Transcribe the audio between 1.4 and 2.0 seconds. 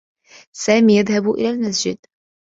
المسجد.